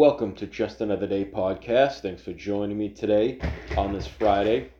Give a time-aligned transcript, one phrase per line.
[0.00, 2.00] Welcome to Just Another Day podcast.
[2.00, 3.38] Thanks for joining me today
[3.76, 4.70] on this Friday.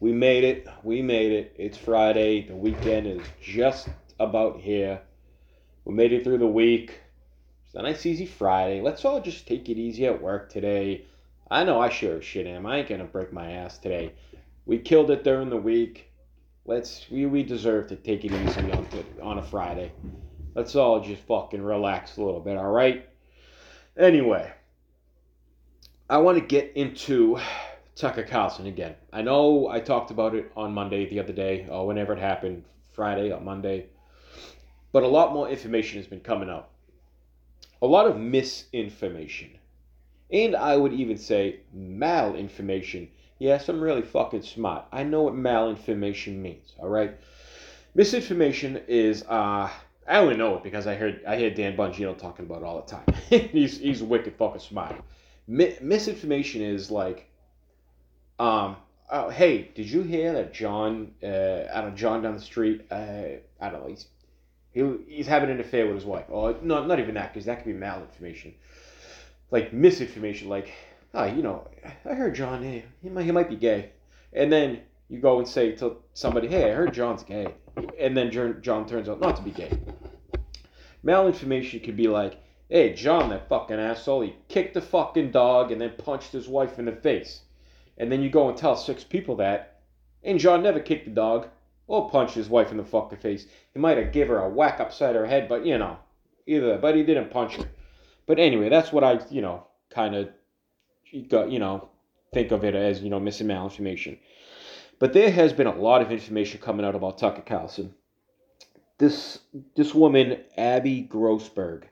[0.00, 0.66] We made it.
[0.82, 1.54] We made it.
[1.56, 2.48] It's Friday.
[2.48, 3.86] The weekend is just
[4.18, 5.00] about here.
[5.84, 6.98] We made it through the week.
[7.64, 8.80] It's a nice, easy Friday.
[8.80, 11.04] Let's all just take it easy at work today.
[11.48, 12.66] I know I sure shit am.
[12.66, 14.14] I ain't gonna break my ass today.
[14.66, 16.10] We killed it during the week.
[16.64, 18.88] Let's we, we deserve to take it easy on
[19.22, 19.92] on a Friday.
[20.56, 23.08] Let's all just fucking relax a little bit, all right?
[23.96, 24.52] Anyway,
[26.10, 27.38] I want to get into
[27.94, 28.96] Tucker Carlson again.
[29.12, 32.64] I know I talked about it on Monday the other day, or whenever it happened,
[32.92, 33.86] Friday or Monday,
[34.90, 36.70] but a lot more information has been coming out.
[37.82, 39.50] A lot of misinformation.
[40.32, 43.08] And I would even say malinformation.
[43.38, 44.86] Yes, I'm really fucking smart.
[44.90, 47.16] I know what malinformation means, alright?
[47.94, 49.70] Misinformation is uh
[50.06, 52.82] I only know it because I heard I hear Dan Bongino talking about it all
[52.82, 53.06] the time.
[53.50, 54.96] he's he's wicked fucking smart.
[55.46, 57.30] Mi- misinformation is like,
[58.38, 58.76] um,
[59.10, 61.26] oh hey, did you hear that John, uh,
[61.72, 64.06] I don't know, John down the street, uh, I don't know, he's
[64.72, 66.26] he, he's having an affair with his wife.
[66.28, 68.54] Or no, not even that because that could be malinformation.
[69.50, 70.72] Like misinformation, like,
[71.14, 71.68] oh, you know,
[72.04, 73.92] I heard John, hey, he might he might be gay,
[74.34, 77.54] and then you go and say to somebody, hey, I heard John's gay,
[77.98, 78.30] and then
[78.62, 79.78] John turns out not to be gay.
[81.04, 85.80] Malinformation could be like, hey, John, that fucking asshole, he kicked the fucking dog and
[85.80, 87.42] then punched his wife in the face.
[87.98, 89.82] And then you go and tell six people that,
[90.22, 91.48] and John never kicked the dog
[91.86, 93.46] or punched his wife in the fucking face.
[93.72, 95.98] He might have give her a whack upside her head, but you know,
[96.46, 97.68] either, but he didn't punch her.
[98.26, 100.30] But anyway, that's what I, you know, kind of
[101.28, 101.90] got, you know,
[102.32, 104.18] think of it as, you know, missing malinformation.
[104.98, 107.94] But there has been a lot of information coming out about Tucker Carlson.
[108.98, 109.40] This
[109.74, 111.84] this woman, Abby Grossberg.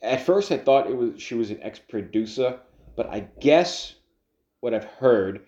[0.00, 2.60] At first, I thought it was she was an ex producer,
[2.94, 3.94] but I guess
[4.60, 5.40] what I've heard,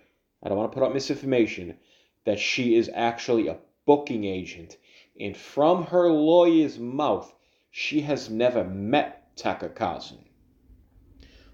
[0.42, 1.76] I don't want to put out misinformation,
[2.24, 4.76] that she is actually a booking agent,
[5.18, 7.32] and from her lawyer's mouth,
[7.70, 10.18] she has never met Tucker Carlson.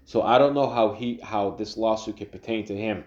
[0.05, 3.03] So I don't know how he how this lawsuit could pertain to him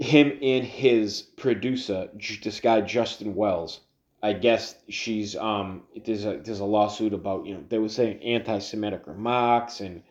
[0.00, 2.08] him and his producer,
[2.42, 3.80] this guy Justin Wells.
[4.22, 8.22] I guess she's um there's a there's a lawsuit about you know they were saying
[8.22, 10.02] anti-Semitic remarks and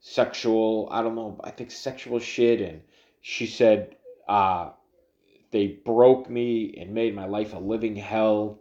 [0.00, 2.82] sexual I don't know I think sexual shit and
[3.20, 3.96] she said
[4.28, 4.70] uh
[5.50, 8.60] they broke me and made my life a living hell.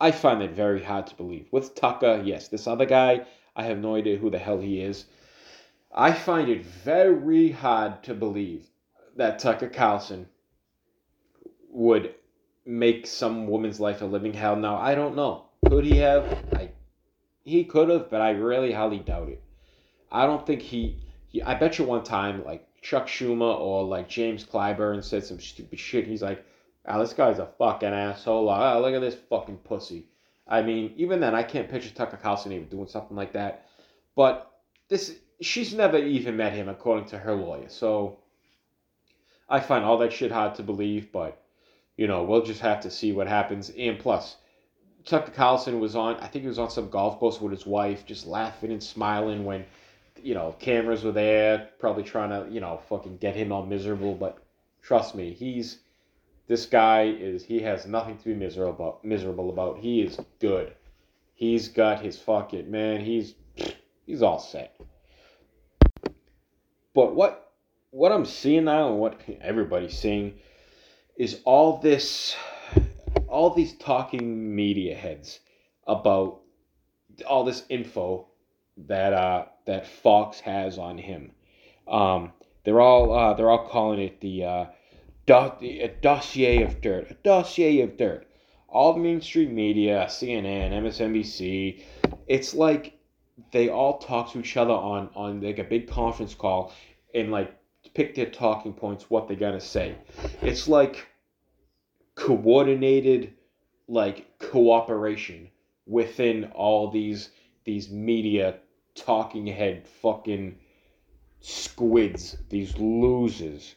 [0.00, 1.46] I find that very hard to believe.
[1.52, 5.04] With Tucker, yes, this other guy, I have no idea who the hell he is.
[5.94, 8.66] I find it very hard to believe
[9.16, 10.26] that Tucker Carlson
[11.70, 12.14] would
[12.64, 14.56] make some woman's life a living hell.
[14.56, 15.46] Now I don't know.
[15.68, 16.24] Could he have?
[16.54, 16.70] I
[17.44, 19.42] he could have, but I really highly doubt it.
[20.10, 24.08] I don't think he, he I bet you one time like Chuck Schumer or like
[24.08, 26.06] James Clyburn said some stupid shit.
[26.06, 26.44] He's like,
[26.86, 28.48] ah, this guy's a fucking asshole.
[28.48, 30.06] Ah, look at this fucking pussy.
[30.46, 33.66] I mean, even then, I can't picture Tucker Carlson even doing something like that.
[34.16, 34.50] But
[34.88, 37.68] this, she's never even met him, according to her lawyer.
[37.68, 38.18] So
[39.52, 41.42] I find all that shit hard to believe, but
[41.98, 43.70] you know, we'll just have to see what happens.
[43.78, 44.36] And plus,
[45.04, 48.06] Tucker Carlson was on, I think he was on some golf course with his wife,
[48.06, 49.66] just laughing and smiling when,
[50.22, 54.14] you know, cameras were there, probably trying to, you know, fucking get him all miserable.
[54.14, 54.38] But
[54.80, 55.80] trust me, he's,
[56.46, 59.78] this guy is, he has nothing to be miserable about, miserable about.
[59.78, 60.72] He is good.
[61.34, 63.34] He's got his fucking, man, he's,
[64.06, 64.80] he's all set.
[66.94, 67.51] But what
[67.92, 70.38] what I'm seeing now and what everybody's seeing
[71.16, 72.34] is all this,
[73.28, 75.40] all these talking media heads
[75.86, 76.40] about
[77.26, 78.28] all this info
[78.88, 81.32] that uh, that Fox has on him.
[81.86, 82.32] Um,
[82.64, 84.66] they're all uh, they're all calling it the uh,
[85.26, 88.26] do- a dossier of dirt, a dossier of dirt.
[88.68, 91.82] All the mainstream media, CNN, MSNBC,
[92.26, 92.94] it's like
[93.52, 96.72] they all talk to each other on on like a big conference call
[97.14, 97.54] and like
[97.94, 99.96] pick their talking points, what they're gonna say.
[100.40, 101.06] It's like
[102.14, 103.34] coordinated,
[103.88, 105.50] like cooperation
[105.86, 107.30] within all these
[107.64, 108.58] these media
[108.94, 110.58] talking head fucking
[111.40, 113.74] squids, these losers.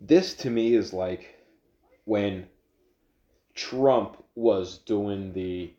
[0.00, 1.36] This to me is like
[2.04, 2.46] when
[3.54, 5.72] Trump was doing the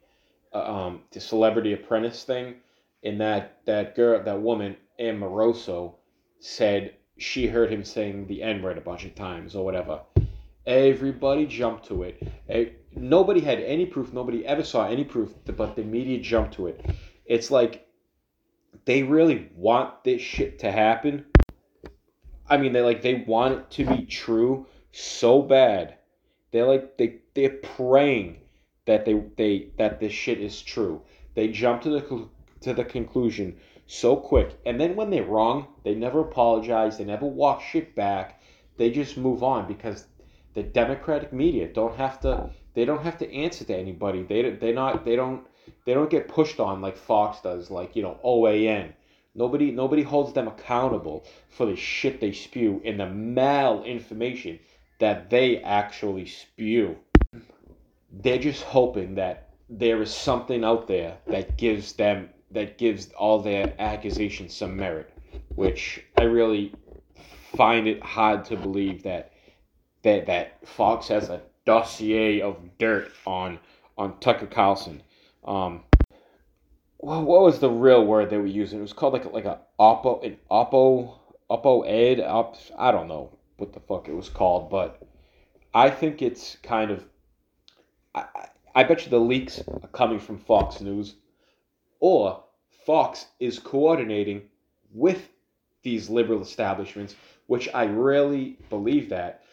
[0.53, 2.55] uh, um, the Celebrity Apprentice thing,
[3.03, 5.93] and that that girl, that woman, Omarosa,
[6.39, 10.01] said she heard him saying the N word a bunch of times or whatever.
[10.65, 12.21] Everybody jumped to it.
[12.49, 14.13] Eh, nobody had any proof.
[14.13, 16.85] Nobody ever saw any proof, but the media jumped to it.
[17.25, 17.87] It's like
[18.85, 21.25] they really want this shit to happen.
[22.49, 25.95] I mean, they like they want it to be true so bad.
[26.51, 28.41] They're like they they're praying
[28.85, 31.01] that they they that this shit is true.
[31.35, 32.27] They jump to the
[32.61, 33.57] to the conclusion
[33.87, 36.97] so quick, and then when they're wrong, they never apologize.
[36.97, 38.41] They never walk shit back.
[38.75, 40.05] They just move on because
[40.53, 42.51] the Democratic media don't have to.
[42.73, 44.23] They don't have to answer to anybody.
[44.23, 45.47] They they not they don't
[45.85, 48.91] they don't get pushed on like Fox does, like you know OAN.
[49.33, 54.59] Nobody nobody holds them accountable for the shit they spew and the malinformation
[54.99, 56.97] that they actually spew.
[58.11, 63.39] They're just hoping that there is something out there that gives them that gives all
[63.39, 65.13] their accusations some merit,
[65.55, 66.73] which I really
[67.55, 69.31] find it hard to believe that
[70.03, 73.59] that that Fox has a dossier of dirt on
[73.97, 75.01] on Tucker Carlson.
[75.43, 75.83] Um,
[76.99, 78.79] what was the real word they were using?
[78.79, 81.17] It was called like like a oppo an oppo
[81.49, 85.01] oppo ed op, I don't know what the fuck it was called, but
[85.73, 87.03] I think it's kind of
[88.15, 88.25] I,
[88.73, 91.15] I bet you the leaks are coming from Fox News
[91.99, 92.43] or
[92.85, 94.43] Fox is coordinating
[94.93, 95.29] with
[95.83, 97.15] these liberal establishments,
[97.47, 99.43] which I really believe that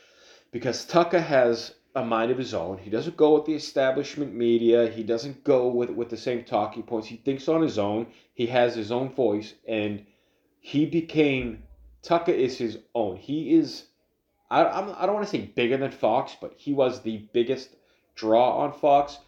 [0.50, 2.78] because Tucker has a mind of his own.
[2.78, 4.88] He doesn't go with the establishment media.
[4.88, 7.08] He doesn't go with with the same talking points.
[7.08, 8.06] He thinks on his own.
[8.34, 10.04] He has his own voice, and
[10.60, 11.62] he became
[12.02, 13.16] Tucker is his own.
[13.16, 13.84] He is.
[14.50, 17.70] I, I'm, I don't want to say bigger than Fox, but he was the biggest
[18.14, 19.18] draw on Fox,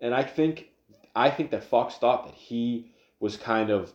[0.00, 0.70] and I think
[1.16, 3.92] I think that Fox thought that he was kind of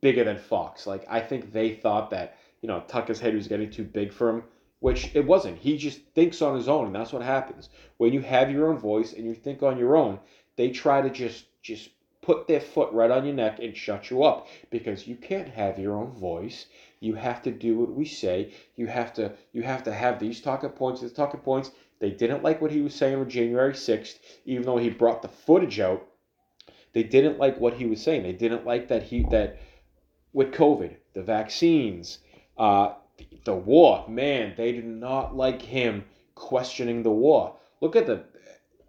[0.00, 0.86] bigger than Fox.
[0.86, 4.30] Like I think they thought that you know Tucker's head was getting too big for
[4.30, 4.44] him
[4.82, 5.56] which it wasn't.
[5.58, 7.68] He just thinks on his own, and that's what happens
[7.98, 10.18] when you have your own voice and you think on your own.
[10.56, 11.90] They try to just just
[12.20, 15.78] put their foot right on your neck and shut you up because you can't have
[15.78, 16.66] your own voice.
[16.98, 18.54] You have to do what we say.
[18.74, 21.00] You have to you have to have these talking points.
[21.00, 21.70] These talking points.
[22.00, 25.28] They didn't like what he was saying on January sixth, even though he brought the
[25.28, 26.04] footage out.
[26.92, 28.22] They didn't like what he was saying.
[28.22, 29.58] They didn't like that he that
[30.32, 32.18] with COVID, the vaccines,
[32.58, 32.94] uh,
[33.44, 36.04] the war, man, they did not like him
[36.34, 37.56] questioning the war.
[37.80, 38.24] Look at the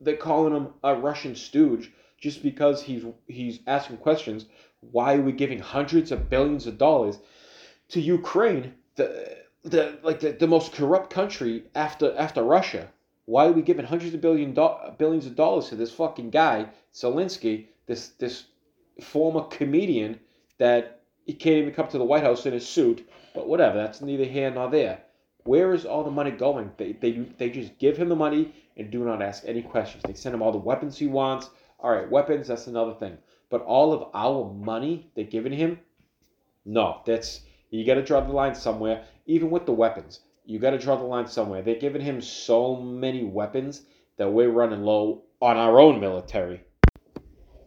[0.01, 4.45] they're calling him a Russian stooge just because he's he's asking questions.
[4.79, 7.19] Why are we giving hundreds of billions of dollars
[7.89, 12.89] to Ukraine, the the like the, the most corrupt country after after Russia?
[13.25, 16.67] Why are we giving hundreds of billion do- billions of dollars to this fucking guy,
[16.93, 18.45] Zelensky, this this
[19.01, 20.19] former comedian
[20.57, 24.01] that he can't even come to the White House in his suit but whatever, that's
[24.01, 25.01] neither here nor there.
[25.43, 26.71] Where is all the money going?
[26.77, 30.03] They, they, they just give him the money and do not ask any questions.
[30.03, 31.49] They send him all the weapons he wants.
[31.79, 33.17] All right, weapons, that's another thing.
[33.49, 35.79] But all of our money they're giving him,
[36.65, 37.41] no, that's
[37.71, 39.03] you got to draw the line somewhere.
[39.25, 41.61] Even with the weapons, you got to draw the line somewhere.
[41.61, 43.81] They're giving him so many weapons
[44.17, 46.63] that we're running low on our own military.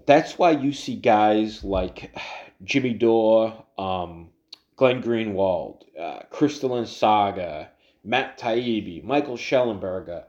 [0.07, 2.17] That's why you see guys like
[2.63, 4.29] Jimmy Dore, um,
[4.77, 7.69] Glenn Greenwald, uh, Krystal and Saagar,
[8.05, 10.25] Matt Taibbi, Michael Shellenberger,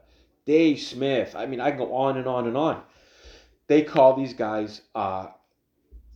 [0.46, 1.36] Dave Smith.
[1.36, 2.82] I mean, I can go on and on and on.
[3.68, 5.28] They call these guys, uh,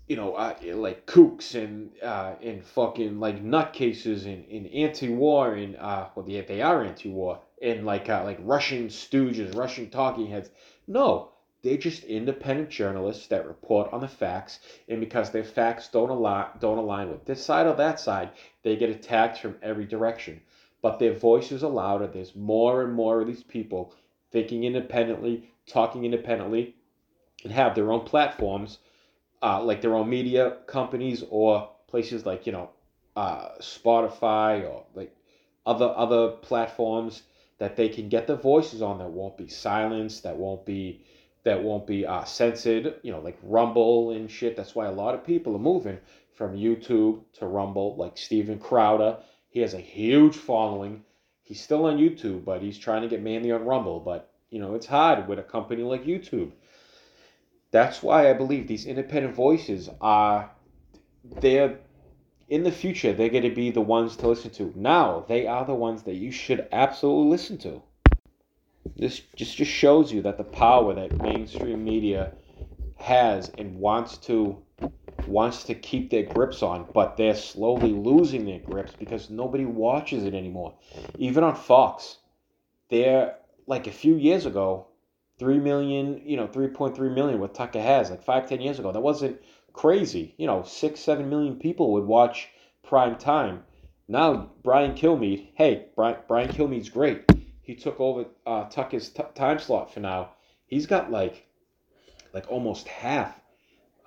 [0.09, 5.77] you know, uh, like kooks and uh, and fucking like nutcases and, and anti-war and
[5.77, 10.51] uh, well, they, they are anti-war and like uh, like Russian stooges, Russian talking heads.
[10.89, 16.11] No, they're just independent journalists that report on the facts, and because their facts don't
[16.11, 18.31] align, don't align with this side or that side,
[18.63, 20.41] they get attacked from every direction.
[20.81, 22.09] But their voices are louder.
[22.09, 23.95] There's more and more of these people
[24.33, 26.75] thinking independently, talking independently,
[27.45, 28.79] and have their own platforms,
[29.43, 32.71] uh, like their own media companies or places like you know
[33.15, 35.15] uh, Spotify or like
[35.65, 37.23] other other platforms
[37.59, 41.05] that they can get their voices on that won't be silenced, that won't be
[41.45, 44.57] that won't be uh, censored, you know, like Rumble and shit.
[44.57, 45.99] That's why a lot of people are moving
[46.35, 49.19] from YouTube to Rumble, like Steven Crowder.
[49.49, 51.05] He has a huge following.
[51.43, 54.01] He's still on YouTube, but he's trying to get mainly on Rumble.
[54.01, 56.53] But, you know, it's hard with a company like YouTube.
[57.73, 60.51] That's why I believe these independent voices are,
[61.25, 61.79] they're,
[62.49, 64.73] in the future, they're going to be the ones to listen to.
[64.77, 67.83] Now, they are the ones that you should absolutely listen to.
[68.97, 72.33] This just, just shows you that the power that mainstream media
[72.97, 74.63] has and wants to
[75.27, 80.25] wants to keep their grips on, but they're slowly losing their grips because nobody watches
[80.25, 80.75] it anymore.
[81.19, 82.19] Even on Fox,
[82.91, 83.37] they're
[83.67, 84.87] like a few years ago,
[85.39, 88.79] three million, you know, three point three million what Tucker has, like five, ten years
[88.79, 88.93] ago.
[88.93, 89.41] That wasn't
[89.73, 90.35] crazy.
[90.39, 92.49] You know, six, seven million people would watch
[92.83, 93.63] prime time.
[94.09, 97.25] Now Brian Kilmeade, hey, Brian, Brian Kilmeade's great.
[97.63, 100.31] He took over uh, Tucker's t- time slot for now.
[100.67, 101.47] He's got like,
[102.33, 103.41] like almost half.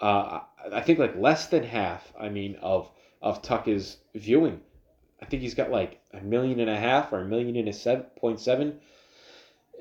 [0.01, 2.13] Uh, I think like less than half.
[2.19, 4.62] I mean of of Tucker's viewing.
[5.21, 7.74] I think he's got like a million and a half or a million and a
[7.74, 8.81] seven point seven,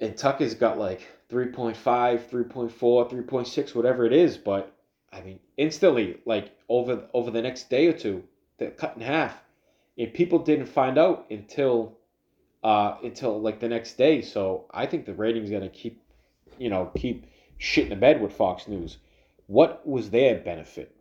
[0.00, 1.00] and Tucker's got like
[1.30, 4.38] 3.5, 3.4, 3.6, whatever it is.
[4.38, 4.72] But
[5.12, 8.22] I mean, instantly, like over over the next day or two,
[8.58, 9.34] they're cut in half,
[9.98, 11.98] and people didn't find out until
[12.64, 14.22] uh, until like the next day.
[14.22, 16.02] So I think the rating's gonna keep,
[16.58, 17.26] you know, keep
[17.58, 18.96] shit in the bed with Fox News.
[19.46, 20.96] What was their benefit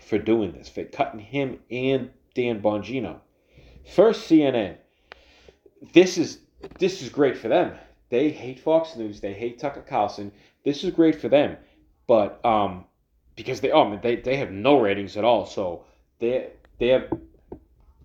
[0.00, 0.68] for doing this?
[0.68, 3.18] For cutting him and Dan Bongino.
[3.94, 4.76] First, CNN.
[5.92, 6.38] This is
[6.78, 7.76] this is great for them.
[8.08, 9.20] They hate Fox News.
[9.20, 10.32] They hate Tucker Carlson.
[10.64, 11.56] This is great for them,
[12.06, 12.84] but um,
[13.34, 15.46] because they oh they they have no ratings at all.
[15.46, 15.84] So
[16.20, 17.10] they they have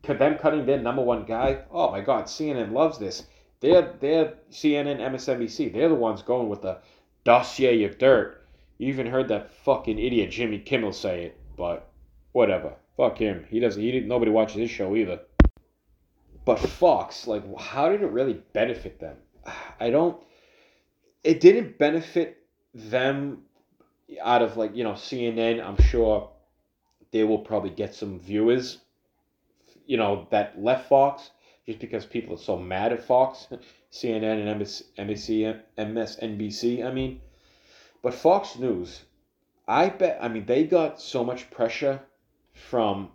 [0.03, 1.63] them cutting their number one guy.
[1.71, 3.23] Oh my God, CNN loves this.
[3.59, 5.71] They're they're CNN, MSNBC.
[5.73, 6.79] They're the ones going with the
[7.23, 8.45] dossier of dirt.
[8.77, 11.91] You even heard that fucking idiot Jimmy Kimmel say it, but
[12.31, 12.73] whatever.
[12.97, 13.45] Fuck him.
[13.49, 13.81] He doesn't.
[13.81, 14.07] He didn't.
[14.07, 15.21] Nobody watches his show either.
[16.43, 19.17] But Fox, like, how did it really benefit them?
[19.79, 20.21] I don't.
[21.23, 22.37] It didn't benefit
[22.73, 23.43] them
[24.21, 25.63] out of like you know CNN.
[25.63, 26.31] I'm sure
[27.11, 28.79] they will probably get some viewers,
[29.91, 31.31] you know, that left Fox
[31.65, 33.47] just because people are so mad at Fox,
[33.91, 36.85] CNN and NBC, MSNBC.
[36.85, 37.21] I mean,
[38.01, 39.01] but Fox News,
[39.67, 40.19] I bet.
[40.21, 41.99] I mean, they got so much pressure
[42.53, 43.09] from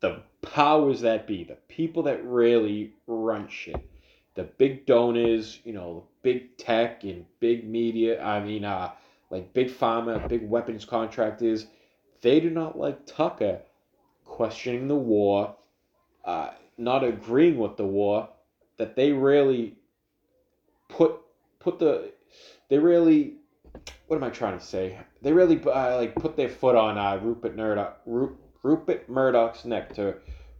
[0.00, 3.90] the powers that be, the people that really run shit
[4.34, 8.90] the big donors, you know, big tech and big media, I mean, uh,
[9.30, 11.66] like big pharma, big weapons contractors,
[12.20, 13.60] they do not like Tucker
[14.24, 15.54] questioning the war,
[16.24, 18.28] uh, not agreeing with the war,
[18.78, 19.76] that they really
[20.88, 21.20] put
[21.58, 22.12] put the
[22.68, 23.34] they really
[24.06, 24.98] what am I trying to say?
[25.22, 28.00] They really uh, like put their foot on uh, Rupert Murdoch
[28.62, 30.16] Rupert Murdoch's neck to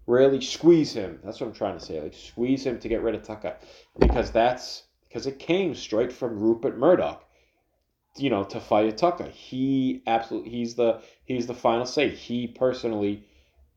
[0.06, 1.18] really squeeze him.
[1.25, 2.00] That's what I'm trying to say.
[2.00, 3.56] Like squeeze him to get rid of Tucker,
[3.99, 7.25] because that's because it came straight from Rupert Murdoch.
[8.16, 9.28] You know, to fire Tucker.
[9.28, 12.11] He absolutely he's the he's the final say.
[12.11, 13.25] He personally,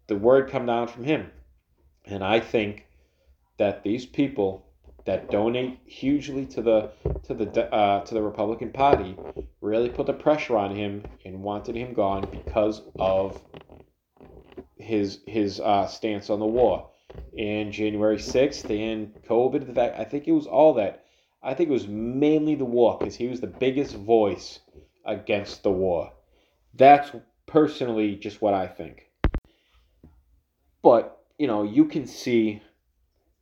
[0.07, 1.31] the word come down from him,
[2.07, 2.85] and I think
[3.57, 4.65] that these people
[5.05, 6.91] that donate hugely to the
[7.23, 9.15] to the uh, to the Republican Party
[9.61, 13.41] really put the pressure on him and wanted him gone because of
[14.77, 16.89] his his uh, stance on the war.
[17.37, 21.05] And January 6th and COVID, the fact I think it was all that.
[21.41, 24.59] I think it was mainly the war because he was the biggest voice
[25.05, 26.11] against the war.
[26.73, 27.11] That's
[27.45, 29.09] personally just what I think.
[30.81, 32.61] But, you know, you can see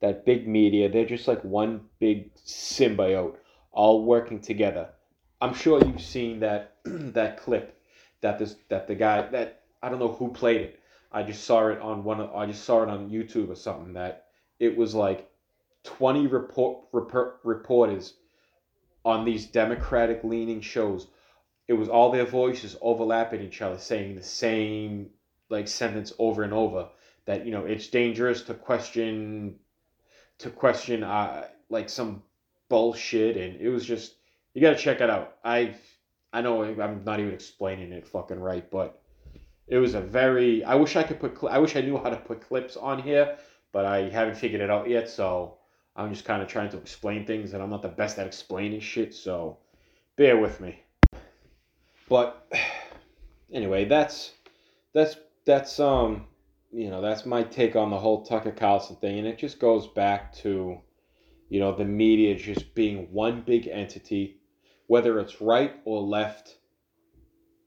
[0.01, 3.35] that big media, they're just like one big symbiote
[3.71, 4.89] all working together.
[5.41, 7.79] I'm sure you've seen that that clip
[8.21, 10.79] that this that the guy that I don't know who played it,
[11.11, 12.19] I just saw it on one.
[12.19, 14.25] Of, I just saw it on YouTube or something that
[14.59, 15.29] it was like
[15.83, 18.15] twenty report, report reporters
[19.03, 21.07] on these Democratic leaning shows.
[21.67, 25.09] It was all their voices overlapping each other, saying the same
[25.49, 26.89] like sentence over and over.
[27.25, 29.55] That you know it's dangerous to question,
[30.39, 32.23] to question uh like some
[32.69, 34.15] bullshit, and it was just
[34.53, 35.37] you got to check it out.
[35.43, 35.75] I
[36.31, 39.01] I know I'm not even explaining it fucking right, but
[39.67, 40.63] it was a very.
[40.63, 41.49] I wish I could put.
[41.49, 43.37] I wish I knew how to put clips on here,
[43.71, 45.09] but I haven't figured it out yet.
[45.09, 45.57] So
[45.95, 48.81] I'm just kind of trying to explain things, and I'm not the best at explaining
[48.81, 49.13] shit.
[49.13, 49.57] So
[50.17, 50.79] bear with me.
[52.09, 52.51] But
[53.51, 54.33] anyway, that's
[54.93, 56.27] that's that's um
[56.75, 59.87] you know that's my take on the whole Tucker Carlson thing, and it just goes
[59.87, 60.77] back to
[61.49, 64.37] you know the media just being one big entity,
[64.87, 66.57] whether it's right or left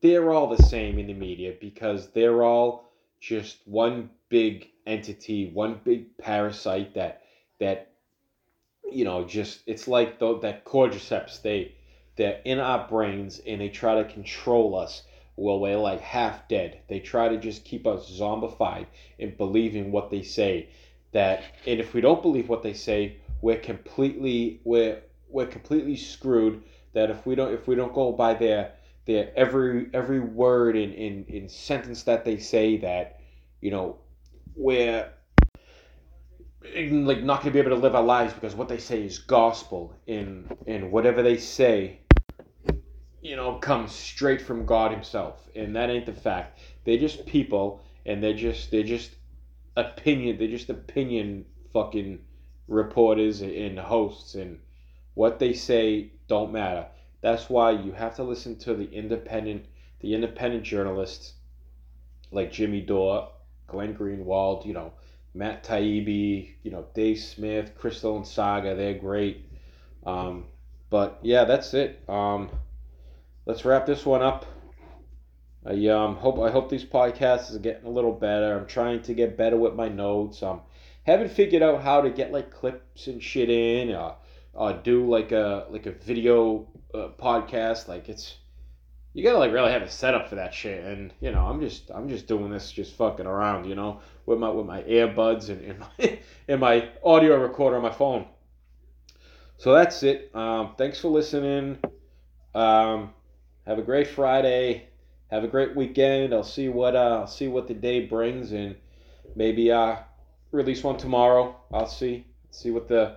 [0.00, 5.80] they're all the same in the media because they're all just one big entity, one
[5.84, 7.22] big parasite that
[7.58, 7.92] that
[8.90, 11.74] you know just it's like the, that cordyceps they
[12.16, 15.02] they're in our brains and they try to control us
[15.38, 16.80] while we're like half dead.
[16.88, 18.86] They try to just keep us zombified
[19.18, 20.68] in believing what they say.
[21.12, 26.62] That and if we don't believe what they say, we're completely we're we're completely screwed.
[26.92, 28.72] That if we don't if we don't go by their
[29.06, 33.20] their every every word in, in, in sentence that they say that
[33.60, 33.96] you know
[34.54, 35.08] we're
[36.74, 39.94] like not gonna be able to live our lives because what they say is gospel
[40.06, 42.00] in in whatever they say
[43.20, 46.60] you know, come straight from God Himself, and that ain't the fact.
[46.84, 49.10] They're just people, and they're just they're just
[49.76, 50.38] opinion.
[50.38, 52.20] They're just opinion fucking
[52.68, 54.60] reporters and hosts, and
[55.14, 56.86] what they say don't matter.
[57.20, 59.66] That's why you have to listen to the independent
[60.00, 61.34] the independent journalists
[62.30, 63.30] like Jimmy Dore,
[63.66, 64.92] Glenn Greenwald, you know,
[65.34, 68.76] Matt Taibbi, you know, Dave Smith, Krystal and Saagar.
[68.76, 69.44] They're great.
[70.04, 70.44] Um,
[70.90, 72.02] but yeah, that's it.
[72.08, 72.50] Um,
[73.48, 74.44] let's wrap this one up.
[75.66, 78.56] I um, hope I hope these podcasts are getting a little better.
[78.56, 80.42] I'm trying to get better with my notes.
[80.42, 80.60] Um,
[81.04, 83.92] haven't figured out how to get like clips and shit in.
[83.92, 84.14] Uh,
[84.54, 87.88] uh, do like a like a video uh, podcast.
[87.88, 88.36] Like it's
[89.14, 90.84] you gotta like really have a setup for that shit.
[90.84, 93.64] And you know, I'm just I'm just doing this just fucking around.
[93.64, 97.82] You know, with my with my earbuds and, and my and my audio recorder on
[97.82, 98.26] my phone.
[99.56, 100.30] So that's it.
[100.34, 101.78] Um, thanks for listening.
[102.54, 103.12] Um,
[103.68, 104.88] have a great Friday.
[105.30, 106.32] Have a great weekend.
[106.32, 108.74] I'll see what uh, I'll see what the day brings, and
[109.36, 109.96] maybe uh,
[110.50, 111.54] release one tomorrow.
[111.72, 113.16] I'll see see what the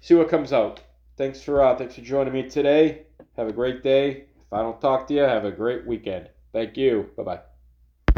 [0.00, 0.80] see what comes out.
[1.16, 3.02] Thanks for uh, thanks for joining me today.
[3.36, 4.10] Have a great day.
[4.10, 6.30] If I don't talk to you, have a great weekend.
[6.52, 7.10] Thank you.
[7.16, 7.51] Bye bye.